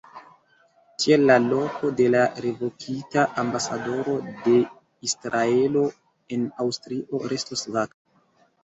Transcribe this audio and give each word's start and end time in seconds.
Tial 1.01 1.25
la 1.31 1.35
loko 1.43 1.91
de 1.99 2.07
la 2.15 2.23
revokita 2.47 3.27
ambasadoro 3.43 4.17
de 4.49 4.55
Israelo 5.11 5.87
en 6.39 6.51
Aŭstrio 6.67 7.25
restos 7.35 7.67
vaka. 7.75 8.03